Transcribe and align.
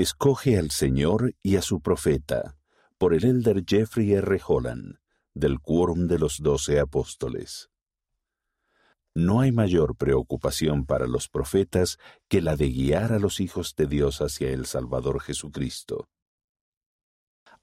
Escoge 0.00 0.56
al 0.56 0.70
Señor 0.70 1.34
y 1.42 1.56
a 1.56 1.62
su 1.62 1.80
profeta, 1.80 2.56
por 2.98 3.14
el 3.14 3.24
elder 3.24 3.64
Jeffrey 3.66 4.12
R. 4.12 4.40
Holland, 4.46 5.00
del 5.34 5.58
quórum 5.58 6.06
de 6.06 6.20
los 6.20 6.38
doce 6.40 6.78
apóstoles. 6.78 7.68
No 9.12 9.40
hay 9.40 9.50
mayor 9.50 9.96
preocupación 9.96 10.86
para 10.86 11.08
los 11.08 11.28
profetas 11.28 11.98
que 12.28 12.40
la 12.40 12.54
de 12.54 12.68
guiar 12.68 13.12
a 13.12 13.18
los 13.18 13.40
hijos 13.40 13.74
de 13.74 13.88
Dios 13.88 14.20
hacia 14.20 14.50
el 14.50 14.66
Salvador 14.66 15.20
Jesucristo. 15.20 16.08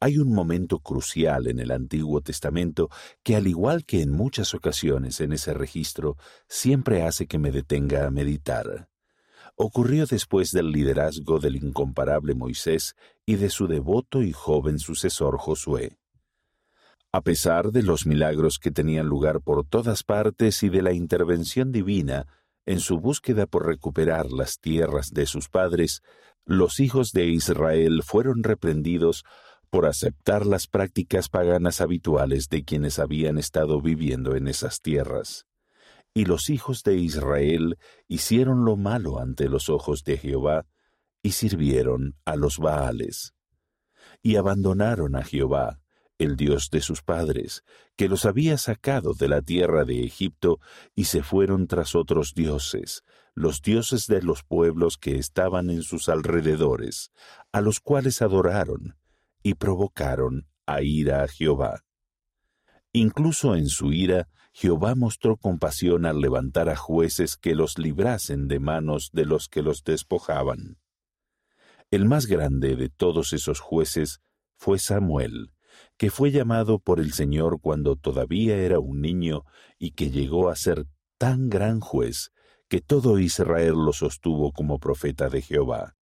Hay 0.01 0.17
un 0.17 0.33
momento 0.33 0.79
crucial 0.79 1.47
en 1.47 1.59
el 1.59 1.71
Antiguo 1.71 2.19
Testamento 2.19 2.89
que, 3.23 3.37
al 3.37 3.47
igual 3.47 3.85
que 3.85 4.01
en 4.01 4.11
muchas 4.11 4.53
ocasiones 4.53 5.21
en 5.21 5.31
ese 5.31 5.53
registro, 5.53 6.17
siempre 6.49 7.03
hace 7.03 7.27
que 7.27 7.39
me 7.39 7.51
detenga 7.51 8.05
a 8.05 8.11
meditar. 8.11 8.89
Ocurrió 9.57 10.05
después 10.05 10.51
del 10.51 10.71
liderazgo 10.71 11.39
del 11.39 11.55
incomparable 11.55 12.35
Moisés 12.35 12.95
y 13.25 13.35
de 13.35 13.49
su 13.49 13.67
devoto 13.67 14.21
y 14.21 14.33
joven 14.33 14.79
sucesor 14.79 15.37
Josué. 15.37 15.97
A 17.13 17.21
pesar 17.21 17.71
de 17.71 17.81
los 17.81 18.05
milagros 18.05 18.59
que 18.59 18.71
tenían 18.71 19.07
lugar 19.07 19.39
por 19.39 19.65
todas 19.65 20.03
partes 20.03 20.61
y 20.63 20.67
de 20.69 20.81
la 20.81 20.91
intervención 20.91 21.71
divina 21.71 22.27
en 22.65 22.81
su 22.81 22.99
búsqueda 22.99 23.45
por 23.45 23.65
recuperar 23.65 24.29
las 24.29 24.59
tierras 24.59 25.13
de 25.13 25.25
sus 25.25 25.47
padres, 25.47 26.01
los 26.43 26.81
hijos 26.81 27.13
de 27.13 27.27
Israel 27.27 28.01
fueron 28.03 28.43
reprendidos 28.43 29.23
por 29.69 29.85
aceptar 29.85 30.45
las 30.45 30.67
prácticas 30.67 31.29
paganas 31.29 31.79
habituales 31.79 32.49
de 32.49 32.65
quienes 32.65 32.99
habían 32.99 33.37
estado 33.37 33.81
viviendo 33.81 34.35
en 34.35 34.49
esas 34.49 34.81
tierras. 34.81 35.47
Y 36.17 36.23
los 36.25 36.49
hijos 36.49 36.81
de 36.83 36.95
Israel 36.95 37.77
hicieron 38.07 38.63
lo 38.63 38.77
malo 38.77 39.19
ante 39.19 39.49
los 39.49 39.69
ojos 39.69 40.05
de 40.05 40.17
Jehová, 40.17 40.65
y 41.21 41.31
sirvieron 41.31 42.15
a 42.23 42.37
los 42.37 42.57
Baales. 42.57 43.33
Y 44.23 44.37
abandonaron 44.37 45.17
a 45.17 45.23
Jehová, 45.23 45.81
el 46.17 46.37
Dios 46.37 46.69
de 46.71 46.79
sus 46.79 47.01
padres, 47.01 47.63
que 47.97 48.07
los 48.07 48.25
había 48.25 48.57
sacado 48.57 49.13
de 49.13 49.27
la 49.27 49.41
tierra 49.41 49.83
de 49.83 50.05
Egipto, 50.05 50.59
y 50.95 51.05
se 51.05 51.21
fueron 51.21 51.67
tras 51.67 51.95
otros 51.95 52.33
dioses, 52.33 53.03
los 53.33 53.61
dioses 53.61 54.07
de 54.07 54.21
los 54.21 54.43
pueblos 54.43 54.97
que 54.97 55.17
estaban 55.17 55.69
en 55.69 55.83
sus 55.83 56.07
alrededores, 56.07 57.11
a 57.51 57.59
los 57.59 57.81
cuales 57.81 58.21
adoraron, 58.21 58.97
y 59.43 59.55
provocaron 59.55 60.47
a 60.65 60.81
ira 60.81 61.23
a 61.23 61.27
Jehová. 61.27 61.84
Incluso 62.97 63.57
en 63.57 63.67
su 63.67 63.91
ira, 63.91 64.29
Jehová 64.53 64.95
mostró 64.95 65.35
compasión 65.35 66.05
al 66.05 66.21
levantar 66.21 66.69
a 66.69 66.77
jueces 66.77 67.35
que 67.35 67.53
los 67.53 67.77
librasen 67.77 68.47
de 68.47 68.61
manos 68.61 69.09
de 69.11 69.25
los 69.25 69.49
que 69.49 69.61
los 69.61 69.83
despojaban. 69.83 70.77
El 71.91 72.05
más 72.05 72.25
grande 72.25 72.77
de 72.77 72.87
todos 72.87 73.33
esos 73.33 73.59
jueces 73.59 74.21
fue 74.55 74.79
Samuel, 74.79 75.51
que 75.97 76.09
fue 76.09 76.31
llamado 76.31 76.79
por 76.79 77.01
el 77.01 77.11
Señor 77.11 77.59
cuando 77.59 77.97
todavía 77.97 78.55
era 78.55 78.79
un 78.79 79.01
niño 79.01 79.43
y 79.77 79.91
que 79.91 80.09
llegó 80.09 80.47
a 80.47 80.55
ser 80.55 80.85
tan 81.17 81.49
gran 81.49 81.81
juez 81.81 82.31
que 82.69 82.79
todo 82.79 83.19
Israel 83.19 83.73
lo 83.73 83.91
sostuvo 83.91 84.53
como 84.53 84.79
profeta 84.79 85.27
de 85.27 85.41
Jehová. 85.41 85.97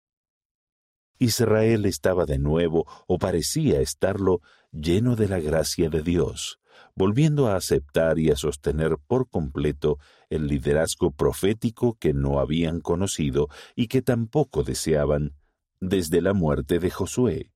Israel 1.18 1.86
estaba 1.86 2.26
de 2.26 2.38
nuevo, 2.38 2.84
o 3.06 3.16
parecía 3.16 3.80
estarlo, 3.80 4.42
lleno 4.72 5.16
de 5.16 5.28
la 5.28 5.40
gracia 5.40 5.88
de 5.88 6.02
Dios, 6.02 6.58
volviendo 6.94 7.48
a 7.48 7.56
aceptar 7.56 8.18
y 8.18 8.30
a 8.30 8.36
sostener 8.36 8.96
por 9.06 9.28
completo 9.28 9.98
el 10.30 10.46
liderazgo 10.46 11.10
profético 11.10 11.96
que 11.98 12.12
no 12.12 12.38
habían 12.38 12.80
conocido 12.80 13.48
y 13.74 13.88
que 13.88 14.02
tampoco 14.02 14.62
deseaban 14.62 15.34
desde 15.80 16.20
la 16.20 16.32
muerte 16.32 16.78
de 16.78 16.90
Josué. 16.90 17.52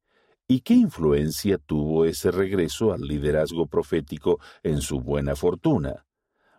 ¿Y 0.48 0.60
qué 0.60 0.74
influencia 0.74 1.58
tuvo 1.58 2.04
ese 2.04 2.30
regreso 2.30 2.92
al 2.92 3.00
liderazgo 3.00 3.66
profético 3.66 4.38
en 4.62 4.80
su 4.80 5.00
buena 5.00 5.34
fortuna? 5.34 6.06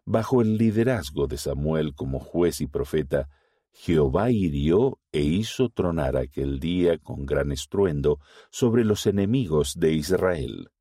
Bajo 0.05 0.41
el 0.41 0.57
liderazgo 0.57 1.27
de 1.27 1.37
Samuel 1.37 1.93
como 1.93 2.19
juez 2.19 2.61
y 2.61 2.67
profeta, 2.67 3.29
Jehová 3.71 4.31
hirió 4.31 4.99
e 5.11 5.21
hizo 5.21 5.69
tronar 5.69 6.17
aquel 6.17 6.59
día 6.59 6.97
con 6.97 7.25
gran 7.25 7.51
estruendo 7.51 8.19
sobre 8.49 8.83
los 8.83 9.05
enemigos 9.05 9.75
de 9.77 9.93
Israel. 9.93 10.71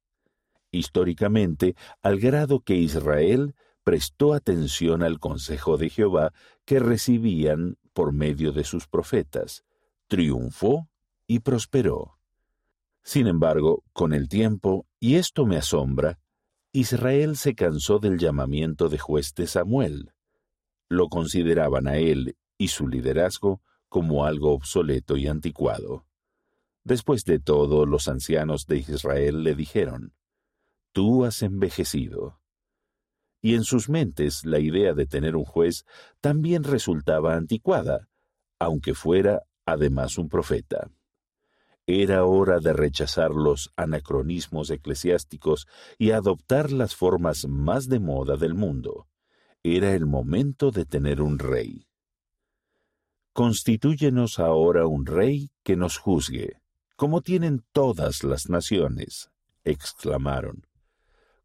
Históricamente, 0.77 1.75
al 2.03 2.19
grado 2.19 2.61
que 2.61 2.75
Israel 2.75 3.55
prestó 3.83 4.35
atención 4.35 5.03
al 5.03 5.19
consejo 5.19 5.77
de 5.77 5.91
Jehová 5.91 6.33
que 6.65 6.81
recibían 6.81 7.79
por 7.93 8.13
medio 8.13 8.53
de 8.53 8.65
sus 8.65 8.87
profetas, 8.89 9.65
triunfó 10.09 10.89
y 11.27 11.41
prosperó. 11.41 12.19
Sin 13.03 13.27
embargo, 13.27 13.85
con 13.93 14.13
el 14.13 14.29
tiempo, 14.29 14.87
y 14.99 15.15
esto 15.15 15.47
me 15.47 15.57
asombra, 15.57 16.19
Israel 16.73 17.37
se 17.37 17.55
cansó 17.55 17.99
del 17.99 18.19
llamamiento 18.19 18.89
de 18.89 18.99
juez 18.99 19.33
de 19.35 19.47
Samuel. 19.47 20.13
Lo 20.89 21.09
consideraban 21.09 21.87
a 21.87 21.97
él 21.97 22.37
y 22.59 22.69
su 22.69 22.89
liderazgo 22.89 23.63
como 23.89 24.27
algo 24.27 24.53
obsoleto 24.53 25.17
y 25.17 25.29
anticuado. 25.29 26.05
Después 26.85 27.25
de 27.25 27.39
todo, 27.39 27.87
los 27.87 28.09
ancianos 28.09 28.67
de 28.67 28.79
Israel 28.79 29.43
le 29.43 29.55
dijeron, 29.55 30.13
Tú 30.97 31.27
has 31.27 31.43
envejecido. 31.43 32.41
Y 33.43 33.55
en 33.55 33.65
sus 33.65 33.91
mentes 33.91 34.47
la 34.47 34.61
idea 34.61 34.95
de 34.95 35.05
tener 35.05 35.37
un 35.37 35.45
juez 35.45 35.85
también 36.23 36.65
resultaba 36.65 37.35
anticuada, 37.35 38.09
aunque 38.59 38.95
fuera 38.95 39.43
además 39.67 40.17
un 40.17 40.31
profeta. 40.31 40.91
Era 41.87 42.25
hora 42.25 42.61
de 42.61 42.73
rechazar 42.73 43.33
los 43.33 43.75
anacronismos 43.77 44.71
eclesiásticos 44.71 45.67
y 45.99 46.13
adoptar 46.13 46.73
las 46.73 46.97
formas 46.97 47.45
más 47.47 47.91
de 47.91 48.01
moda 48.01 48.39
del 48.39 48.55
mundo. 48.55 49.07
Era 49.63 49.93
el 49.93 50.07
momento 50.07 50.71
de 50.71 50.87
tener 50.87 51.21
un 51.21 51.39
rey. 51.39 51.89
Constitúyenos 53.35 54.39
ahora 54.39 54.87
un 54.87 55.05
rey 55.05 55.51
que 55.63 55.77
nos 55.77 55.99
juzgue, 55.99 56.55
como 56.97 57.21
tienen 57.21 57.67
todas 57.73 58.25
las 58.25 58.49
naciones, 58.49 59.31
exclamaron, 59.63 60.67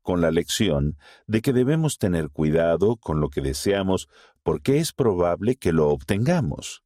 con 0.02 0.22
la 0.22 0.32
lección 0.32 0.98
de 1.28 1.42
que 1.42 1.54
debemos 1.54 1.98
tener 1.98 2.30
cuidado 2.30 2.98
con 2.98 3.20
lo 3.20 3.30
que 3.30 3.42
deseamos 3.42 4.08
porque 4.44 4.80
es 4.80 4.94
probable 4.94 5.56
que 5.56 5.72
lo 5.72 5.90
obtengamos. 5.90 6.84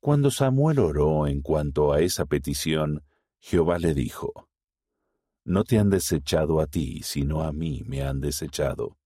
Cuando 0.00 0.30
Samuel 0.30 0.78
oró 0.78 1.26
en 1.26 1.42
cuanto 1.42 1.92
a 1.92 2.00
esa 2.00 2.26
petición, 2.26 3.02
Jehová 3.40 3.78
le 3.78 3.94
dijo, 3.94 4.48
No 5.44 5.64
te 5.64 5.78
han 5.78 5.90
desechado 5.90 6.60
a 6.60 6.66
ti, 6.66 7.02
sino 7.02 7.42
a 7.42 7.52
mí 7.52 7.82
me 7.86 8.02
han 8.02 8.20
desechado, 8.20 8.96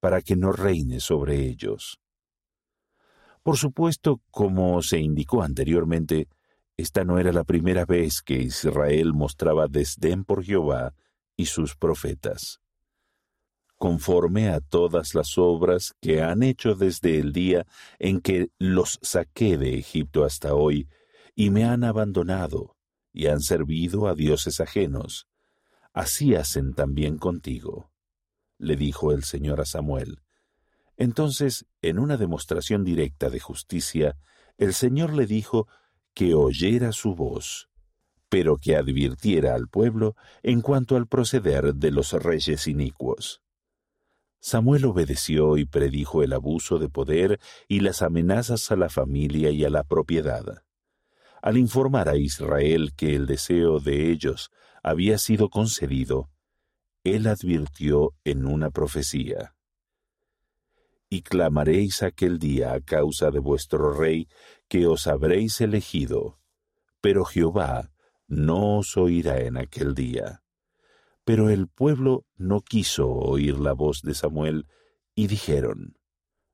para 0.00 0.20
que 0.20 0.36
no 0.36 0.52
reine 0.52 1.00
sobre 1.00 1.46
ellos. 1.46 2.00
Por 3.42 3.56
supuesto, 3.56 4.20
como 4.30 4.82
se 4.82 4.98
indicó 4.98 5.42
anteriormente, 5.42 6.28
esta 6.76 7.04
no 7.04 7.18
era 7.18 7.32
la 7.32 7.44
primera 7.44 7.86
vez 7.86 8.20
que 8.22 8.34
Israel 8.34 9.14
mostraba 9.14 9.66
desdén 9.68 10.24
por 10.24 10.44
Jehová 10.44 10.94
y 11.38 11.46
sus 11.46 11.76
profetas. 11.76 12.60
Conforme 13.76 14.48
a 14.48 14.60
todas 14.60 15.14
las 15.14 15.38
obras 15.38 15.94
que 16.02 16.20
han 16.20 16.42
hecho 16.42 16.74
desde 16.74 17.18
el 17.20 17.32
día 17.32 17.64
en 18.00 18.20
que 18.20 18.50
los 18.58 18.98
saqué 19.02 19.56
de 19.56 19.78
Egipto 19.78 20.24
hasta 20.24 20.54
hoy, 20.54 20.88
y 21.36 21.50
me 21.50 21.64
han 21.64 21.84
abandonado, 21.84 22.76
y 23.12 23.28
han 23.28 23.40
servido 23.40 24.08
a 24.08 24.14
dioses 24.14 24.60
ajenos, 24.60 25.28
así 25.92 26.34
hacen 26.34 26.74
también 26.74 27.18
contigo, 27.18 27.92
le 28.58 28.74
dijo 28.74 29.12
el 29.12 29.22
Señor 29.22 29.60
a 29.60 29.64
Samuel. 29.64 30.20
Entonces, 30.96 31.66
en 31.82 32.00
una 32.00 32.16
demostración 32.16 32.82
directa 32.82 33.30
de 33.30 33.38
justicia, 33.38 34.18
el 34.56 34.74
Señor 34.74 35.14
le 35.14 35.26
dijo 35.26 35.68
que 36.14 36.34
oyera 36.34 36.90
su 36.90 37.14
voz, 37.14 37.67
pero 38.28 38.56
que 38.58 38.76
advirtiera 38.76 39.54
al 39.54 39.68
pueblo 39.68 40.16
en 40.42 40.60
cuanto 40.60 40.96
al 40.96 41.06
proceder 41.06 41.74
de 41.74 41.90
los 41.90 42.12
reyes 42.12 42.66
inicuos. 42.66 43.42
Samuel 44.40 44.84
obedeció 44.84 45.56
y 45.56 45.64
predijo 45.64 46.22
el 46.22 46.32
abuso 46.32 46.78
de 46.78 46.88
poder 46.88 47.40
y 47.66 47.80
las 47.80 48.02
amenazas 48.02 48.70
a 48.70 48.76
la 48.76 48.88
familia 48.88 49.50
y 49.50 49.64
a 49.64 49.70
la 49.70 49.82
propiedad. 49.82 50.62
Al 51.42 51.56
informar 51.56 52.08
a 52.08 52.16
Israel 52.16 52.92
que 52.94 53.14
el 53.14 53.26
deseo 53.26 53.80
de 53.80 54.10
ellos 54.10 54.50
había 54.82 55.18
sido 55.18 55.48
concedido, 55.50 56.30
él 57.04 57.26
advirtió 57.26 58.14
en 58.24 58.46
una 58.46 58.70
profecía 58.70 59.54
y 61.10 61.22
clamaréis 61.22 62.02
aquel 62.02 62.38
día 62.38 62.74
a 62.74 62.80
causa 62.80 63.30
de 63.30 63.38
vuestro 63.38 63.92
rey 63.92 64.28
que 64.68 64.86
os 64.86 65.06
habréis 65.06 65.60
elegido. 65.60 66.38
Pero 67.00 67.24
Jehová 67.24 67.90
no 68.28 68.78
os 68.78 68.96
oirá 68.96 69.40
en 69.40 69.56
aquel 69.56 69.94
día. 69.94 70.42
Pero 71.24 71.50
el 71.50 71.66
pueblo 71.66 72.24
no 72.36 72.60
quiso 72.60 73.08
oír 73.08 73.58
la 73.58 73.72
voz 73.72 74.02
de 74.02 74.14
Samuel, 74.14 74.66
y 75.14 75.26
dijeron, 75.26 75.96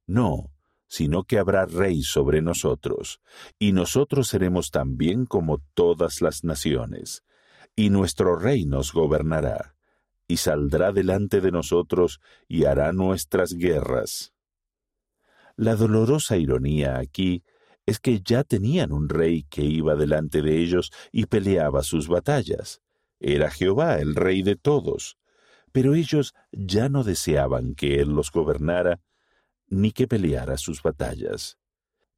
No, 0.06 0.53
sino 0.87 1.25
que 1.25 1.38
habrá 1.38 1.67
rey 1.67 2.03
sobre 2.03 2.41
nosotros, 2.41 3.21
y 3.59 3.73
nosotros 3.73 4.29
seremos 4.29 4.71
también 4.71 5.26
como 5.26 5.59
todas 5.75 6.23
las 6.23 6.44
naciones, 6.44 7.25
y 7.76 7.91
nuestro 7.91 8.37
rey 8.37 8.65
nos 8.65 8.93
gobernará, 8.93 9.75
y 10.29 10.38
saldrá 10.38 10.93
delante 10.93 11.41
de 11.41 11.50
nosotros 11.50 12.21
y 12.49 12.65
hará 12.65 12.93
nuestras 12.93 13.55
guerras. 13.55 14.32
La 15.56 15.76
dolorosa 15.76 16.37
ironía 16.37 16.99
aquí 16.99 17.44
es 17.86 17.98
que 17.98 18.20
ya 18.20 18.44
tenían 18.44 18.92
un 18.92 19.08
rey 19.08 19.44
que 19.44 19.62
iba 19.62 19.94
delante 19.94 20.42
de 20.42 20.58
ellos 20.58 20.90
y 21.12 21.26
peleaba 21.26 21.82
sus 21.82 22.08
batallas. 22.08 22.81
Era 23.20 23.50
Jehová 23.50 23.96
el 23.98 24.14
rey 24.14 24.42
de 24.42 24.56
todos, 24.56 25.19
pero 25.72 25.94
ellos 25.94 26.34
ya 26.52 26.88
no 26.88 27.04
deseaban 27.04 27.75
que 27.75 28.00
él 28.00 28.10
los 28.10 28.31
gobernara, 28.31 29.00
ni 29.66 29.92
que 29.92 30.06
peleara 30.06 30.56
sus 30.56 30.82
batallas. 30.82 31.58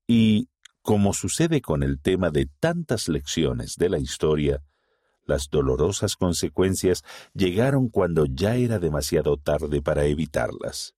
Y, 0.06 0.48
como 0.82 1.12
sucede 1.12 1.60
con 1.60 1.82
el 1.82 2.00
tema 2.00 2.30
de 2.30 2.48
tantas 2.60 3.08
lecciones 3.08 3.76
de 3.76 3.88
la 3.88 3.98
historia, 3.98 4.62
las 5.24 5.48
dolorosas 5.50 6.16
consecuencias 6.16 7.02
llegaron 7.34 7.88
cuando 7.88 8.26
ya 8.26 8.54
era 8.54 8.78
demasiado 8.78 9.36
tarde 9.36 9.82
para 9.82 10.04
evitarlas. 10.04 10.94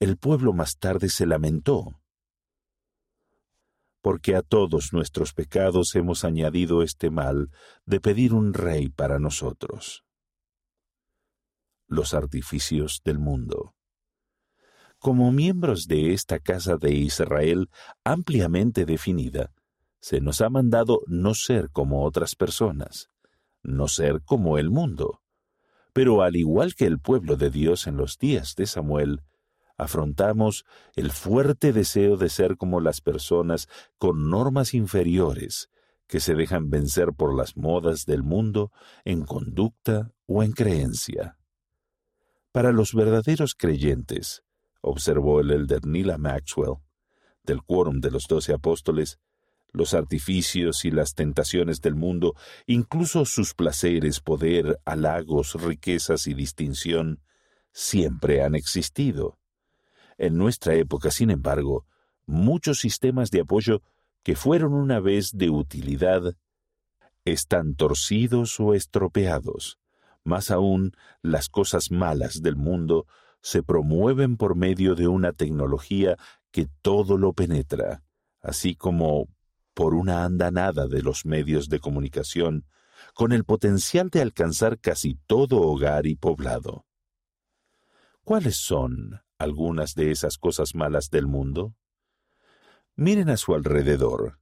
El 0.00 0.16
pueblo 0.16 0.52
más 0.54 0.78
tarde 0.78 1.08
se 1.08 1.26
lamentó, 1.26 2.00
porque 4.04 4.36
a 4.36 4.42
todos 4.42 4.92
nuestros 4.92 5.32
pecados 5.32 5.94
hemos 5.94 6.26
añadido 6.26 6.82
este 6.82 7.08
mal 7.08 7.48
de 7.86 8.00
pedir 8.00 8.34
un 8.34 8.52
rey 8.52 8.90
para 8.90 9.18
nosotros. 9.18 10.04
Los 11.86 12.12
artificios 12.12 13.00
del 13.02 13.18
mundo. 13.18 13.74
Como 14.98 15.32
miembros 15.32 15.86
de 15.86 16.12
esta 16.12 16.38
casa 16.38 16.76
de 16.76 16.92
Israel 16.92 17.70
ampliamente 18.04 18.84
definida, 18.84 19.54
se 20.02 20.20
nos 20.20 20.42
ha 20.42 20.50
mandado 20.50 21.00
no 21.06 21.32
ser 21.32 21.70
como 21.70 22.04
otras 22.04 22.36
personas, 22.36 23.08
no 23.62 23.88
ser 23.88 24.20
como 24.22 24.58
el 24.58 24.68
mundo. 24.68 25.22
Pero 25.94 26.20
al 26.20 26.36
igual 26.36 26.74
que 26.74 26.84
el 26.84 26.98
pueblo 26.98 27.36
de 27.36 27.48
Dios 27.48 27.86
en 27.86 27.96
los 27.96 28.18
días 28.18 28.54
de 28.54 28.66
Samuel, 28.66 29.22
afrontamos 29.76 30.64
el 30.94 31.10
fuerte 31.10 31.72
deseo 31.72 32.16
de 32.16 32.28
ser 32.28 32.56
como 32.56 32.80
las 32.80 33.00
personas 33.00 33.68
con 33.98 34.30
normas 34.30 34.74
inferiores 34.74 35.70
que 36.06 36.20
se 36.20 36.34
dejan 36.34 36.70
vencer 36.70 37.12
por 37.12 37.34
las 37.34 37.56
modas 37.56 38.04
del 38.06 38.22
mundo 38.22 38.72
en 39.04 39.24
conducta 39.24 40.12
o 40.26 40.42
en 40.42 40.52
creencia. 40.52 41.38
Para 42.52 42.72
los 42.72 42.94
verdaderos 42.94 43.54
creyentes, 43.54 44.44
observó 44.80 45.40
el 45.40 45.50
elder 45.50 45.86
Nila 45.86 46.18
Maxwell, 46.18 46.76
del 47.42 47.62
quórum 47.62 48.00
de 48.00 48.10
los 48.10 48.26
doce 48.28 48.52
apóstoles, 48.52 49.18
los 49.72 49.92
artificios 49.92 50.84
y 50.84 50.92
las 50.92 51.14
tentaciones 51.14 51.80
del 51.80 51.96
mundo, 51.96 52.34
incluso 52.66 53.24
sus 53.24 53.54
placeres, 53.54 54.20
poder, 54.20 54.78
halagos, 54.84 55.54
riquezas 55.60 56.28
y 56.28 56.34
distinción, 56.34 57.20
siempre 57.72 58.42
han 58.42 58.54
existido. 58.54 59.38
En 60.18 60.36
nuestra 60.36 60.74
época, 60.74 61.10
sin 61.10 61.30
embargo, 61.30 61.86
muchos 62.26 62.78
sistemas 62.78 63.30
de 63.30 63.40
apoyo 63.40 63.82
que 64.22 64.36
fueron 64.36 64.72
una 64.72 65.00
vez 65.00 65.32
de 65.32 65.50
utilidad 65.50 66.36
están 67.24 67.74
torcidos 67.74 68.58
o 68.60 68.74
estropeados. 68.74 69.78
Más 70.24 70.50
aún, 70.50 70.92
las 71.22 71.48
cosas 71.48 71.90
malas 71.90 72.42
del 72.42 72.56
mundo 72.56 73.06
se 73.40 73.62
promueven 73.62 74.36
por 74.36 74.56
medio 74.56 74.94
de 74.94 75.06
una 75.06 75.32
tecnología 75.32 76.16
que 76.50 76.66
todo 76.82 77.18
lo 77.18 77.32
penetra, 77.32 78.02
así 78.40 78.74
como 78.74 79.28
por 79.74 79.94
una 79.94 80.24
andanada 80.24 80.86
de 80.86 81.02
los 81.02 81.26
medios 81.26 81.68
de 81.68 81.80
comunicación, 81.80 82.64
con 83.12 83.32
el 83.32 83.44
potencial 83.44 84.08
de 84.08 84.22
alcanzar 84.22 84.78
casi 84.78 85.18
todo 85.26 85.60
hogar 85.60 86.06
y 86.06 86.14
poblado. 86.14 86.86
¿Cuáles 88.22 88.56
son 88.56 89.23
algunas 89.38 89.94
de 89.94 90.10
esas 90.10 90.38
cosas 90.38 90.74
malas 90.74 91.10
del 91.10 91.26
mundo? 91.26 91.74
Miren 92.96 93.30
a 93.30 93.36
su 93.36 93.54
alrededor. 93.54 94.38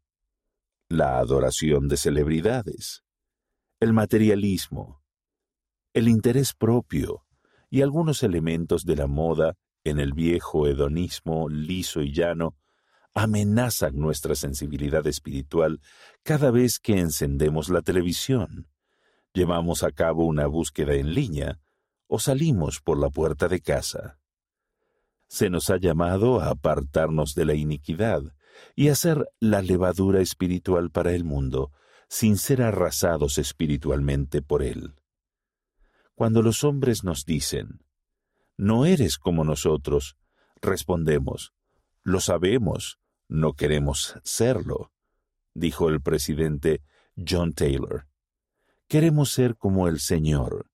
La 0.89 1.19
adoración 1.19 1.89
de 1.89 1.97
celebridades, 1.97 3.03
el 3.81 3.93
materialismo, 3.93 5.03
el 5.95 6.09
interés 6.09 6.53
propio, 6.53 7.25
y 7.71 7.81
algunos 7.81 8.23
elementos 8.23 8.85
de 8.85 8.97
la 8.97 9.07
moda 9.07 9.57
en 9.85 9.99
el 9.99 10.13
viejo 10.13 10.67
hedonismo 10.67 11.49
liso 11.49 12.03
y 12.03 12.13
llano 12.13 12.55
amenazan 13.15 13.97
nuestra 13.97 14.35
sensibilidad 14.35 15.07
espiritual 15.07 15.81
cada 16.23 16.51
vez 16.51 16.79
que 16.79 16.99
encendemos 16.99 17.69
la 17.69 17.83
televisión, 17.83 18.69
llevamos 19.33 19.83
a 19.83 19.91
cabo 19.91 20.25
una 20.25 20.47
búsqueda 20.47 20.95
en 20.95 21.15
línea 21.15 21.59
o 22.07 22.19
salimos 22.19 22.81
por 22.81 22.99
la 22.99 23.09
puerta 23.09 23.49
de 23.49 23.61
casa. 23.61 24.19
Se 25.33 25.49
nos 25.49 25.71
ha 25.71 25.79
llamado 25.79 26.43
a 26.43 26.51
apartarnos 26.51 27.35
de 27.35 27.47
la 27.47 27.55
iniquidad 27.55 28.21
y 28.77 28.89
a 28.89 28.95
ser 28.95 29.31
la 29.41 29.63
levadura 29.63 30.21
espiritual 30.21 30.91
para 30.91 31.15
el 31.15 31.25
mundo, 31.25 31.73
sin 32.07 32.37
ser 32.37 32.61
arrasados 32.61 33.39
espiritualmente 33.39 34.43
por 34.43 34.63
él. 34.63 34.95
Cuando 36.15 36.43
los 36.43 36.65
hombres 36.65 37.03
nos 37.03 37.25
dicen, 37.25 37.83
no 38.59 38.85
eres 38.85 39.17
como 39.17 39.43
nosotros, 39.43 40.19
respondemos, 40.61 41.55
lo 42.03 42.21
sabemos, 42.21 42.99
no 43.27 43.55
queremos 43.55 44.19
serlo, 44.25 44.93
dijo 45.55 45.89
el 45.89 46.03
presidente 46.03 46.83
John 47.17 47.55
Taylor. 47.55 48.07
Queremos 48.87 49.33
ser 49.33 49.57
como 49.57 49.89
el 49.89 49.99
Señor, 49.99 50.67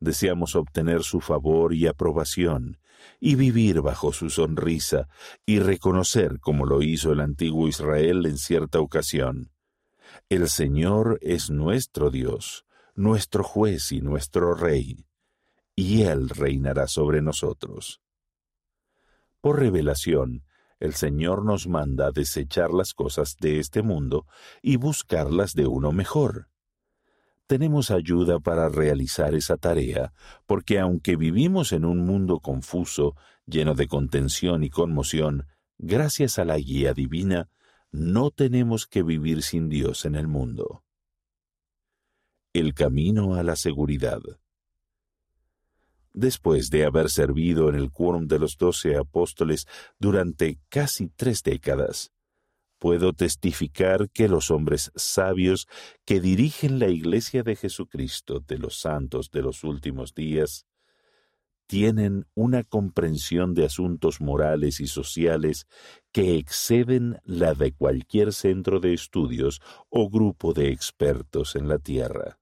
deseamos 0.00 0.56
obtener 0.56 1.02
su 1.02 1.20
favor 1.20 1.74
y 1.74 1.86
aprobación, 1.86 2.78
y 3.20 3.34
vivir 3.34 3.80
bajo 3.82 4.12
su 4.12 4.30
sonrisa, 4.30 5.08
y 5.46 5.60
reconocer 5.60 6.40
como 6.40 6.66
lo 6.66 6.82
hizo 6.82 7.12
el 7.12 7.20
antiguo 7.20 7.68
Israel 7.68 8.26
en 8.26 8.38
cierta 8.38 8.80
ocasión. 8.80 9.52
El 10.28 10.48
Señor 10.48 11.18
es 11.22 11.50
nuestro 11.50 12.10
Dios, 12.10 12.64
nuestro 12.94 13.44
juez 13.44 13.92
y 13.92 14.00
nuestro 14.00 14.54
rey, 14.54 15.06
y 15.76 16.02
Él 16.02 16.28
reinará 16.28 16.86
sobre 16.88 17.22
nosotros. 17.22 18.00
Por 19.40 19.60
revelación, 19.60 20.44
el 20.80 20.94
Señor 20.94 21.44
nos 21.44 21.66
manda 21.66 22.10
desechar 22.10 22.70
las 22.70 22.94
cosas 22.94 23.36
de 23.38 23.58
este 23.58 23.82
mundo 23.82 24.26
y 24.62 24.76
buscarlas 24.76 25.52
de 25.54 25.66
uno 25.66 25.92
mejor. 25.92 26.48
Tenemos 27.50 27.90
ayuda 27.90 28.38
para 28.38 28.68
realizar 28.68 29.34
esa 29.34 29.56
tarea, 29.56 30.12
porque 30.46 30.78
aunque 30.78 31.16
vivimos 31.16 31.72
en 31.72 31.84
un 31.84 31.98
mundo 31.98 32.38
confuso, 32.38 33.16
lleno 33.44 33.74
de 33.74 33.88
contención 33.88 34.62
y 34.62 34.70
conmoción, 34.70 35.48
gracias 35.76 36.38
a 36.38 36.44
la 36.44 36.58
guía 36.58 36.94
divina, 36.94 37.50
no 37.90 38.30
tenemos 38.30 38.86
que 38.86 39.02
vivir 39.02 39.42
sin 39.42 39.68
Dios 39.68 40.04
en 40.04 40.14
el 40.14 40.28
mundo. 40.28 40.84
El 42.52 42.72
camino 42.72 43.34
a 43.34 43.42
la 43.42 43.56
seguridad. 43.56 44.20
Después 46.12 46.70
de 46.70 46.84
haber 46.84 47.10
servido 47.10 47.68
en 47.68 47.74
el 47.74 47.90
quórum 47.90 48.28
de 48.28 48.38
los 48.38 48.58
doce 48.58 48.96
apóstoles 48.96 49.66
durante 49.98 50.60
casi 50.68 51.08
tres 51.08 51.42
décadas, 51.42 52.12
puedo 52.80 53.12
testificar 53.12 54.10
que 54.10 54.26
los 54.26 54.50
hombres 54.50 54.90
sabios 54.96 55.68
que 56.04 56.18
dirigen 56.20 56.80
la 56.80 56.88
Iglesia 56.88 57.44
de 57.44 57.54
Jesucristo 57.54 58.40
de 58.40 58.58
los 58.58 58.80
santos 58.80 59.30
de 59.30 59.42
los 59.42 59.62
últimos 59.62 60.14
días 60.14 60.66
tienen 61.66 62.26
una 62.34 62.64
comprensión 62.64 63.54
de 63.54 63.66
asuntos 63.66 64.20
morales 64.20 64.80
y 64.80 64.88
sociales 64.88 65.68
que 66.10 66.36
exceden 66.36 67.20
la 67.22 67.54
de 67.54 67.72
cualquier 67.72 68.32
centro 68.32 68.80
de 68.80 68.92
estudios 68.92 69.60
o 69.88 70.10
grupo 70.10 70.52
de 70.52 70.72
expertos 70.72 71.54
en 71.54 71.68
la 71.68 71.78
tierra. 71.78 72.40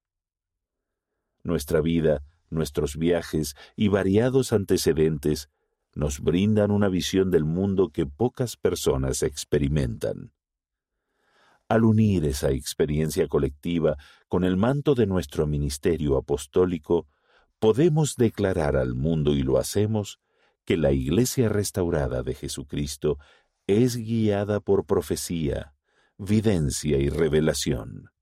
Nuestra 1.43 1.83
vida, 1.83 2.23
nuestros 2.49 2.97
viajes 2.97 3.55
y 3.77 3.89
variados 3.89 4.55
antecedentes 4.55 5.51
nos 5.99 6.21
brindan 6.21 6.71
una 6.71 6.89
visión 6.89 7.29
del 7.33 7.45
mundo 7.45 7.89
que 7.89 8.07
pocas 8.07 8.57
personas 8.57 9.25
experimentan. 9.25 10.31
Al 11.69 11.85
unir 11.85 12.25
esa 12.25 12.53
experiencia 12.53 13.27
colectiva 13.27 13.97
con 14.29 14.45
el 14.45 14.57
manto 14.57 14.95
de 14.95 15.07
nuestro 15.07 15.49
ministerio 15.49 16.17
apostólico, 16.17 17.09
podemos 17.59 18.15
declarar 18.15 18.77
al 18.77 18.95
mundo, 18.95 19.35
y 19.35 19.43
lo 19.43 19.59
hacemos, 19.59 20.21
que 20.65 20.77
la 20.77 20.93
Iglesia 20.93 21.49
restaurada 21.49 22.23
de 22.23 22.35
Jesucristo 22.35 23.19
es 23.67 23.97
guiada 23.97 24.61
por 24.61 24.87
profecía, 24.87 25.75
videncia 26.17 26.99
y 26.99 27.09
revelación. 27.09 28.13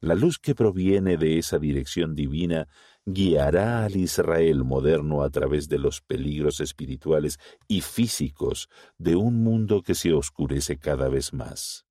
La 0.00 0.16
luz 0.16 0.40
que 0.40 0.56
proviene 0.56 1.16
de 1.16 1.38
esa 1.38 1.60
dirección 1.60 2.16
divina 2.16 2.66
guiará 3.10 3.86
al 3.86 3.96
Israel 3.96 4.64
moderno 4.64 5.22
a 5.22 5.30
través 5.30 5.68
de 5.68 5.78
los 5.78 6.02
peligros 6.02 6.60
espirituales 6.60 7.38
y 7.66 7.80
físicos 7.80 8.68
de 8.98 9.16
un 9.16 9.42
mundo 9.42 9.82
que 9.82 9.94
se 9.94 10.12
oscurece 10.12 10.78
cada 10.78 11.08
vez 11.08 11.32
más. 11.32 11.86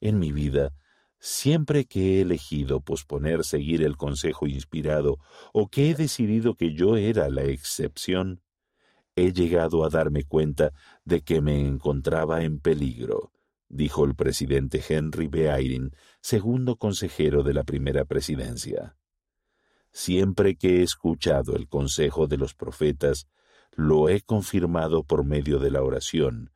En 0.00 0.18
mi 0.18 0.32
vida, 0.32 0.72
siempre 1.18 1.84
que 1.84 2.16
he 2.16 2.20
elegido 2.22 2.80
posponer 2.80 3.44
seguir 3.44 3.82
el 3.82 3.98
consejo 3.98 4.46
inspirado 4.46 5.18
o 5.52 5.68
que 5.68 5.90
he 5.90 5.94
decidido 5.94 6.54
que 6.54 6.72
yo 6.72 6.96
era 6.96 7.28
la 7.28 7.44
excepción, 7.44 8.40
he 9.14 9.32
llegado 9.32 9.84
a 9.84 9.90
darme 9.90 10.24
cuenta 10.24 10.72
de 11.04 11.20
que 11.20 11.42
me 11.42 11.60
encontraba 11.60 12.42
en 12.42 12.58
peligro, 12.58 13.32
dijo 13.68 14.06
el 14.06 14.14
presidente 14.14 14.82
Henry 14.88 15.28
B. 15.28 15.90
Segundo 16.22 16.76
consejero 16.76 17.42
de 17.42 17.52
la 17.52 17.64
primera 17.64 18.06
presidencia. 18.06 18.96
Siempre 19.92 20.56
que 20.56 20.80
he 20.80 20.82
escuchado 20.82 21.54
el 21.54 21.68
consejo 21.68 22.26
de 22.26 22.38
los 22.38 22.54
profetas, 22.54 23.28
lo 23.72 24.08
he 24.08 24.20
confirmado 24.22 25.04
por 25.04 25.24
medio 25.24 25.58
de 25.58 25.70
la 25.70 25.82
oración, 25.82 26.50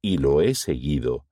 y 0.00 0.18
lo 0.18 0.42
he 0.42 0.54
seguido. 0.54 1.26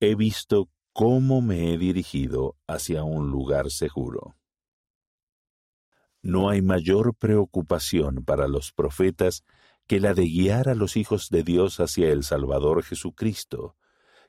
He 0.00 0.14
visto 0.14 0.70
cómo 0.92 1.42
me 1.42 1.72
he 1.72 1.78
dirigido 1.78 2.56
hacia 2.66 3.04
un 3.04 3.30
lugar 3.30 3.70
seguro. 3.70 4.36
No 6.22 6.48
hay 6.48 6.62
mayor 6.62 7.14
preocupación 7.14 8.24
para 8.24 8.48
los 8.48 8.72
profetas 8.72 9.44
que 9.86 10.00
la 10.00 10.14
de 10.14 10.24
guiar 10.24 10.68
a 10.68 10.74
los 10.74 10.96
hijos 10.96 11.28
de 11.30 11.42
Dios 11.42 11.80
hacia 11.80 12.10
el 12.10 12.24
Salvador 12.24 12.82
Jesucristo, 12.82 13.76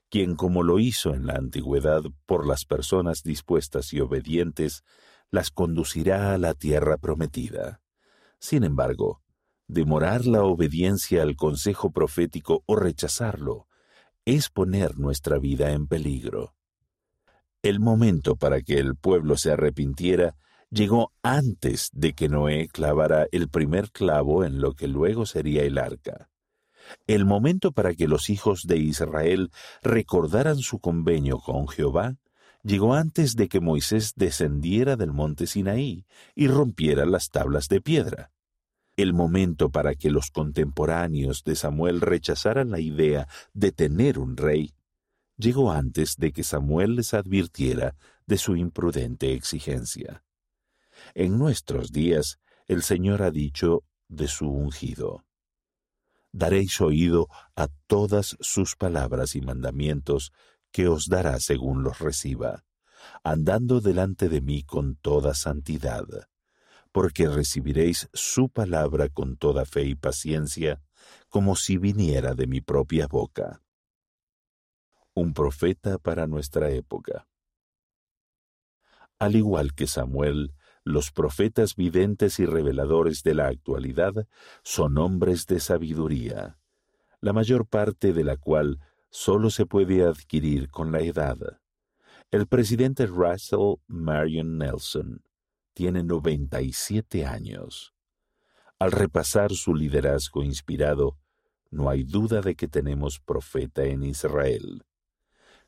quien 0.10 0.36
como 0.36 0.64
lo 0.64 0.80
hizo 0.80 1.14
en 1.14 1.28
la 1.28 1.34
antigüedad 1.34 2.04
por 2.26 2.48
las 2.48 2.66
personas 2.66 3.24
dispuestas 3.24 3.94
y 3.94 4.00
obedientes, 4.00 4.84
las 5.32 5.52
conducirá 5.52 6.34
a 6.34 6.38
la 6.38 6.54
tierra 6.54 6.98
prometida. 6.98 7.82
Sin 8.40 8.64
embargo, 8.64 9.22
demorar 9.68 10.26
la 10.26 10.44
obediencia 10.44 11.22
al 11.22 11.36
consejo 11.36 11.92
profético 11.92 12.64
o 12.66 12.76
rechazarlo 12.76 13.68
es 14.26 14.50
poner 14.50 14.98
nuestra 14.98 15.40
vida 15.40 15.72
en 15.72 15.88
peligro. 15.88 16.56
El 17.62 17.80
momento 17.80 18.36
para 18.36 18.62
que 18.62 18.80
el 18.80 18.96
pueblo 18.96 19.38
se 19.38 19.52
arrepintiera 19.52 20.36
llegó 20.70 21.12
antes 21.24 21.90
de 21.94 22.14
que 22.14 22.30
Noé 22.30 22.68
clavara 22.68 23.28
el 23.32 23.50
primer 23.50 23.92
clavo 23.92 24.44
en 24.44 24.62
lo 24.62 24.74
que 24.74 24.88
luego 24.88 25.26
sería 25.26 25.64
el 25.64 25.78
arca. 25.78 26.30
El 27.06 27.26
momento 27.26 27.72
para 27.72 27.94
que 27.94 28.08
los 28.08 28.30
hijos 28.30 28.64
de 28.66 28.78
Israel 28.78 29.52
recordaran 29.82 30.58
su 30.58 30.80
convenio 30.80 31.40
con 31.40 31.68
Jehová 31.68 32.16
llegó 32.64 32.94
antes 32.94 33.36
de 33.36 33.48
que 33.48 33.60
Moisés 33.60 34.14
descendiera 34.16 34.96
del 34.96 35.12
monte 35.12 35.48
Sinaí 35.48 36.06
y 36.36 36.48
rompiera 36.48 37.06
las 37.06 37.30
tablas 37.30 37.68
de 37.68 37.82
piedra. 37.82 38.32
El 38.98 39.14
momento 39.14 39.70
para 39.70 39.96
que 39.96 40.10
los 40.10 40.30
contemporáneos 40.30 41.44
de 41.44 41.56
Samuel 41.56 42.02
rechazaran 42.02 42.70
la 42.70 42.80
idea 42.80 43.28
de 43.54 43.72
tener 43.72 44.20
un 44.20 44.36
rey 44.36 44.74
llegó 45.40 45.72
antes 45.72 46.18
de 46.18 46.32
que 46.34 46.44
Samuel 46.44 46.96
les 46.96 47.14
advirtiera 47.14 47.96
de 48.28 48.38
su 48.38 48.56
imprudente 48.58 49.34
exigencia. 49.34 50.24
En 51.16 51.40
nuestros 51.40 51.92
días 51.92 52.40
el 52.68 52.84
Señor 52.84 53.24
ha 53.24 53.32
dicho 53.32 53.84
de 54.10 54.28
su 54.28 54.50
ungido. 54.50 55.26
Daréis 56.32 56.80
oído 56.82 57.28
a 57.56 57.70
todas 57.88 58.38
sus 58.42 58.76
palabras 58.76 59.36
y 59.36 59.42
mandamientos 59.42 60.32
que 60.72 60.88
os 60.88 61.08
dará 61.08 61.40
según 61.40 61.84
los 61.84 62.00
reciba, 62.00 62.64
andando 63.24 63.82
delante 63.82 64.30
de 64.30 64.42
mí 64.42 64.64
con 64.64 64.96
toda 64.96 65.34
santidad, 65.34 66.06
porque 66.92 67.28
recibiréis 67.28 68.10
su 68.14 68.50
palabra 68.50 69.10
con 69.10 69.38
toda 69.38 69.66
fe 69.66 69.84
y 69.84 69.96
paciencia, 69.96 70.82
como 71.30 71.56
si 71.56 71.78
viniera 71.78 72.34
de 72.34 72.48
mi 72.48 72.62
propia 72.62 73.08
boca. 73.08 73.62
Un 75.14 75.34
profeta 75.34 75.98
para 75.98 76.28
nuestra 76.28 76.70
época. 76.70 77.28
Al 79.20 79.36
igual 79.36 79.74
que 79.74 79.86
Samuel, 79.86 80.54
los 80.84 81.12
profetas 81.12 81.76
videntes 81.76 82.40
y 82.40 82.46
reveladores 82.46 83.22
de 83.22 83.34
la 83.34 83.48
actualidad 83.48 84.28
son 84.64 84.98
hombres 84.98 85.46
de 85.46 85.60
sabiduría, 85.60 86.58
la 87.20 87.34
mayor 87.34 87.68
parte 87.68 88.14
de 88.14 88.24
la 88.24 88.38
cual 88.38 88.80
solo 89.10 89.50
se 89.50 89.66
puede 89.66 90.04
adquirir 90.04 90.70
con 90.70 90.92
la 90.92 91.02
edad. 91.02 91.38
El 92.32 92.48
presidente 92.48 93.08
Russell 93.08 93.76
Marion 93.88 94.58
Nelson 94.58 95.24
tiene 95.74 96.04
97 96.04 97.26
años. 97.26 97.94
Al 98.78 98.92
repasar 98.92 99.52
su 99.54 99.74
liderazgo 99.74 100.44
inspirado, 100.44 101.18
no 101.72 101.90
hay 101.90 102.04
duda 102.04 102.42
de 102.42 102.56
que 102.56 102.68
tenemos 102.68 103.20
profeta 103.20 103.84
en 103.84 104.04
Israel. 104.04 104.84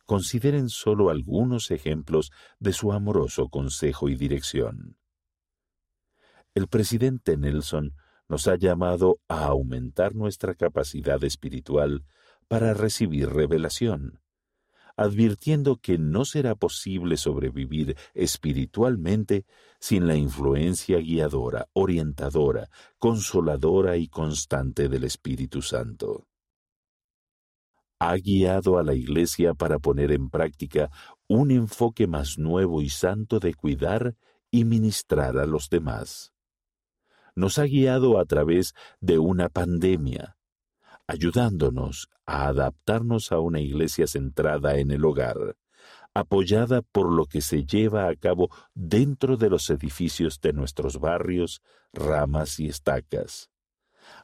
Consideren 0.05 0.69
solo 0.69 1.09
algunos 1.09 1.71
ejemplos 1.71 2.31
de 2.59 2.73
su 2.73 2.91
amoroso 2.91 3.49
consejo 3.49 4.09
y 4.09 4.15
dirección. 4.15 4.97
El 6.53 6.67
presidente 6.67 7.37
Nelson 7.37 7.93
nos 8.27 8.47
ha 8.47 8.55
llamado 8.55 9.19
a 9.27 9.45
aumentar 9.45 10.15
nuestra 10.15 10.55
capacidad 10.55 11.23
espiritual 11.23 12.03
para 12.51 12.73
recibir 12.73 13.29
revelación, 13.29 14.19
advirtiendo 14.97 15.77
que 15.77 15.97
no 15.97 16.25
será 16.25 16.53
posible 16.53 17.15
sobrevivir 17.15 17.95
espiritualmente 18.13 19.45
sin 19.79 20.05
la 20.05 20.17
influencia 20.17 20.97
guiadora, 20.97 21.69
orientadora, 21.71 22.69
consoladora 22.97 23.95
y 23.95 24.09
constante 24.09 24.89
del 24.89 25.05
Espíritu 25.05 25.61
Santo. 25.61 26.27
Ha 27.99 28.17
guiado 28.17 28.77
a 28.77 28.83
la 28.83 28.95
Iglesia 28.95 29.53
para 29.53 29.79
poner 29.79 30.11
en 30.11 30.29
práctica 30.29 30.91
un 31.29 31.51
enfoque 31.51 32.05
más 32.05 32.37
nuevo 32.37 32.81
y 32.81 32.89
santo 32.89 33.39
de 33.39 33.53
cuidar 33.53 34.17
y 34.51 34.65
ministrar 34.65 35.37
a 35.37 35.45
los 35.45 35.69
demás. 35.69 36.33
Nos 37.33 37.59
ha 37.59 37.63
guiado 37.63 38.19
a 38.19 38.25
través 38.25 38.73
de 38.99 39.19
una 39.19 39.47
pandemia, 39.47 40.35
ayudándonos 41.07 42.09
a 42.25 42.47
adaptarnos 42.47 43.31
a 43.31 43.39
una 43.39 43.59
iglesia 43.59 44.07
centrada 44.07 44.77
en 44.77 44.91
el 44.91 45.03
hogar, 45.05 45.57
apoyada 46.13 46.81
por 46.81 47.11
lo 47.11 47.25
que 47.25 47.41
se 47.41 47.65
lleva 47.65 48.07
a 48.07 48.15
cabo 48.15 48.49
dentro 48.73 49.37
de 49.37 49.49
los 49.49 49.69
edificios 49.69 50.39
de 50.41 50.53
nuestros 50.53 50.99
barrios, 50.99 51.61
ramas 51.93 52.59
y 52.59 52.67
estacas. 52.67 53.49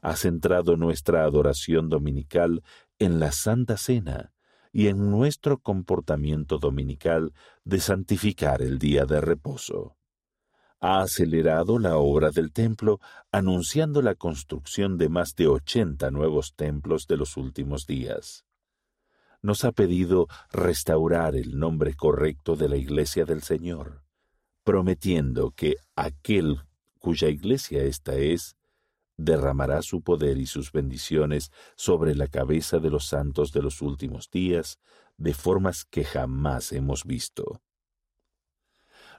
Ha 0.01 0.15
centrado 0.15 0.77
nuestra 0.77 1.23
adoración 1.23 1.89
dominical 1.89 2.63
en 2.99 3.19
la 3.19 3.31
Santa 3.31 3.77
Cena 3.77 4.33
y 4.71 4.87
en 4.87 5.09
nuestro 5.09 5.59
comportamiento 5.59 6.57
dominical 6.57 7.33
de 7.63 7.79
santificar 7.79 8.61
el 8.61 8.79
día 8.79 9.05
de 9.05 9.21
reposo 9.21 9.96
ha 10.79 11.01
acelerado 11.01 11.79
la 11.79 11.97
obra 11.97 12.29
del 12.31 12.51
templo, 12.51 12.99
anunciando 13.31 14.01
la 14.01 14.15
construcción 14.15 14.97
de 14.97 15.09
más 15.09 15.35
de 15.35 15.47
ochenta 15.47 16.11
nuevos 16.11 16.53
templos 16.55 17.07
de 17.07 17.17
los 17.17 17.37
últimos 17.37 17.87
días. 17.87 18.45
Nos 19.41 19.63
ha 19.65 19.71
pedido 19.71 20.27
restaurar 20.51 21.35
el 21.35 21.57
nombre 21.57 21.93
correcto 21.93 22.55
de 22.55 22.69
la 22.69 22.77
Iglesia 22.77 23.25
del 23.25 23.41
Señor, 23.43 24.03
prometiendo 24.63 25.51
que 25.51 25.77
aquel 25.95 26.61
cuya 26.99 27.29
iglesia 27.29 27.83
ésta 27.83 28.15
es, 28.15 28.57
derramará 29.15 29.81
su 29.81 30.01
poder 30.01 30.37
y 30.37 30.45
sus 30.45 30.71
bendiciones 30.71 31.51
sobre 31.75 32.15
la 32.15 32.27
cabeza 32.27 32.79
de 32.79 32.89
los 32.89 33.05
santos 33.05 33.51
de 33.51 33.61
los 33.61 33.81
últimos 33.81 34.29
días 34.29 34.79
de 35.17 35.33
formas 35.33 35.85
que 35.85 36.03
jamás 36.03 36.71
hemos 36.71 37.03
visto 37.03 37.61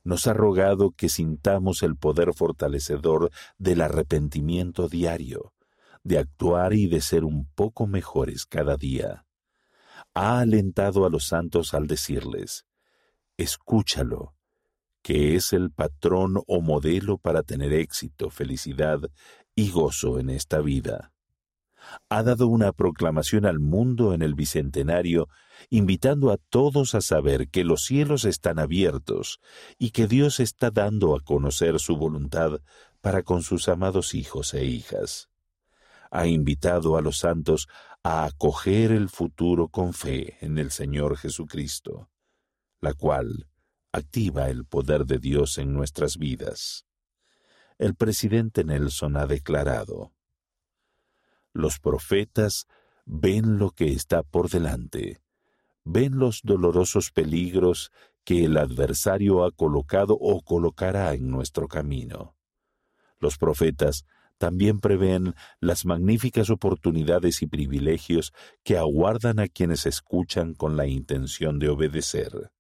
nos 0.04 0.26
ha 0.26 0.32
rogado 0.32 0.90
que 0.90 1.08
sintamos 1.08 1.82
el 1.82 1.96
poder 1.96 2.34
fortalecedor 2.34 3.30
del 3.58 3.80
arrepentimiento 3.80 4.88
diario, 4.88 5.52
de 6.02 6.18
actuar 6.18 6.74
y 6.74 6.86
de 6.86 7.00
ser 7.00 7.24
un 7.24 7.46
poco 7.54 7.86
mejores 7.86 8.46
cada 8.46 8.76
día. 8.76 9.26
Ha 10.14 10.40
alentado 10.40 11.06
a 11.06 11.10
los 11.10 11.26
santos 11.26 11.74
al 11.74 11.86
decirles, 11.86 12.64
escúchalo, 13.36 14.34
que 15.02 15.36
es 15.36 15.52
el 15.52 15.70
patrón 15.70 16.42
o 16.46 16.60
modelo 16.60 17.18
para 17.18 17.42
tener 17.42 17.72
éxito, 17.72 18.30
felicidad 18.30 19.00
y 19.54 19.70
gozo 19.70 20.18
en 20.18 20.30
esta 20.30 20.60
vida 20.60 21.12
ha 22.08 22.22
dado 22.22 22.48
una 22.48 22.72
proclamación 22.72 23.46
al 23.46 23.58
mundo 23.58 24.14
en 24.14 24.22
el 24.22 24.34
Bicentenario, 24.34 25.28
invitando 25.70 26.30
a 26.30 26.36
todos 26.36 26.94
a 26.94 27.00
saber 27.00 27.48
que 27.48 27.64
los 27.64 27.84
cielos 27.84 28.24
están 28.24 28.58
abiertos 28.58 29.40
y 29.78 29.90
que 29.90 30.06
Dios 30.06 30.40
está 30.40 30.70
dando 30.70 31.16
a 31.16 31.20
conocer 31.20 31.78
su 31.78 31.96
voluntad 31.96 32.60
para 33.00 33.22
con 33.22 33.42
sus 33.42 33.68
amados 33.68 34.14
hijos 34.14 34.54
e 34.54 34.64
hijas. 34.64 35.28
Ha 36.10 36.26
invitado 36.26 36.96
a 36.96 37.02
los 37.02 37.18
santos 37.18 37.68
a 38.02 38.24
acoger 38.24 38.92
el 38.92 39.08
futuro 39.08 39.68
con 39.68 39.92
fe 39.92 40.38
en 40.40 40.58
el 40.58 40.70
Señor 40.70 41.16
Jesucristo, 41.16 42.08
la 42.80 42.94
cual 42.94 43.48
activa 43.92 44.48
el 44.48 44.64
poder 44.64 45.04
de 45.06 45.18
Dios 45.18 45.58
en 45.58 45.72
nuestras 45.72 46.16
vidas. 46.16 46.84
el 47.78 47.94
presidente 47.94 48.64
Nelson 48.64 49.16
ha 49.16 49.26
declarado, 49.26 50.12
Los 51.52 51.78
profetas 51.78 52.66
ven 53.04 53.58
lo 53.58 53.70
que 53.70 53.92
está 53.92 54.22
por 54.22 54.50
delante, 54.50 55.20
ven 55.90 56.18
los 56.18 56.42
dolorosos 56.42 57.10
peligros 57.10 57.90
que 58.22 58.44
el 58.44 58.58
adversario 58.58 59.44
ha 59.44 59.52
colocado 59.52 60.18
o 60.20 60.42
colocará 60.42 61.14
en 61.14 61.30
nuestro 61.30 61.66
camino. 61.66 62.36
Los 63.18 63.38
profetas 63.38 64.04
también 64.36 64.80
prevén 64.80 65.34
las 65.60 65.86
magníficas 65.86 66.50
oportunidades 66.50 67.40
y 67.42 67.46
privilegios 67.46 68.32
que 68.62 68.76
aguardan 68.76 69.40
a 69.40 69.48
quienes 69.48 69.86
escuchan 69.86 70.54
con 70.54 70.76
la 70.76 70.86
intención 70.86 71.58
de 71.58 71.70
obedecer. 71.70 72.52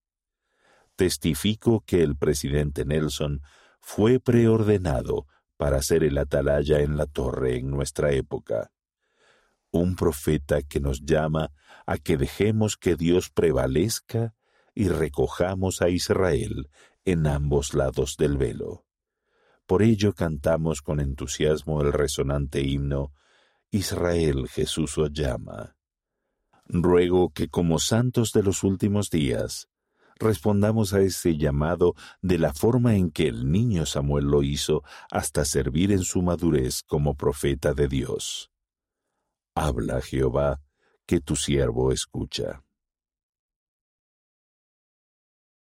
Testifico 0.96 1.82
que 1.86 2.02
el 2.02 2.16
presidente 2.16 2.86
Nelson 2.86 3.42
fue 3.80 4.20
preordenado 4.20 5.26
para 5.58 5.82
ser 5.82 6.02
el 6.02 6.16
atalaya 6.16 6.80
en 6.80 6.96
la 6.96 7.04
torre 7.04 7.58
en 7.58 7.70
nuestra 7.70 8.10
época. 8.12 8.72
Un 9.70 9.96
profeta 9.96 10.62
que 10.62 10.80
nos 10.80 11.04
llama 11.04 11.52
a 11.86 11.98
que 11.98 12.16
dejemos 12.16 12.76
que 12.76 12.96
Dios 12.96 13.30
prevalezca 13.30 14.34
y 14.74 14.88
recojamos 14.88 15.82
a 15.82 15.88
Israel 15.88 16.70
en 17.04 17.26
ambos 17.26 17.74
lados 17.74 18.16
del 18.16 18.36
velo. 18.36 18.84
Por 19.66 19.82
ello 19.82 20.14
cantamos 20.14 20.80
con 20.80 21.00
entusiasmo 21.00 21.82
el 21.82 21.92
resonante 21.92 22.62
himno 22.62 23.12
Israel 23.70 24.48
Jesús 24.48 24.96
os 24.96 25.12
llama. 25.12 25.76
Ruego 26.64 27.30
que 27.30 27.48
como 27.48 27.78
santos 27.78 28.32
de 28.32 28.42
los 28.42 28.62
últimos 28.62 29.10
días 29.10 29.68
respondamos 30.18 30.94
a 30.94 31.00
ese 31.00 31.36
llamado 31.36 31.94
de 32.22 32.38
la 32.38 32.54
forma 32.54 32.96
en 32.96 33.10
que 33.10 33.28
el 33.28 33.50
niño 33.50 33.84
Samuel 33.84 34.24
lo 34.24 34.42
hizo 34.42 34.82
hasta 35.10 35.44
servir 35.44 35.92
en 35.92 36.02
su 36.02 36.22
madurez 36.22 36.82
como 36.82 37.14
profeta 37.14 37.74
de 37.74 37.88
Dios. 37.88 38.50
Habla 39.60 40.00
Jehová, 40.00 40.60
que 41.04 41.20
tu 41.20 41.34
siervo 41.34 41.90
escucha. 41.90 42.62